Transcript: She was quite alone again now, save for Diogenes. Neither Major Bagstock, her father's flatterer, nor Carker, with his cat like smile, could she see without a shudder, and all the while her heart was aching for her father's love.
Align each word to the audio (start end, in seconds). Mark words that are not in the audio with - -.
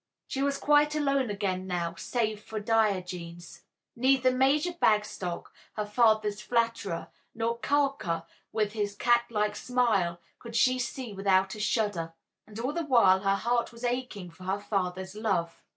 She 0.25 0.41
was 0.41 0.57
quite 0.57 0.95
alone 0.95 1.29
again 1.29 1.67
now, 1.67 1.93
save 1.95 2.41
for 2.41 2.59
Diogenes. 2.59 3.61
Neither 3.95 4.31
Major 4.31 4.71
Bagstock, 4.73 5.53
her 5.73 5.85
father's 5.85 6.41
flatterer, 6.41 7.09
nor 7.35 7.59
Carker, 7.59 8.25
with 8.51 8.73
his 8.73 8.95
cat 8.95 9.25
like 9.29 9.55
smile, 9.55 10.19
could 10.39 10.55
she 10.55 10.79
see 10.79 11.13
without 11.13 11.53
a 11.53 11.59
shudder, 11.59 12.13
and 12.47 12.57
all 12.57 12.73
the 12.73 12.83
while 12.85 13.19
her 13.19 13.35
heart 13.35 13.71
was 13.71 13.83
aching 13.83 14.31
for 14.31 14.45
her 14.45 14.59
father's 14.59 15.13
love. 15.13 15.61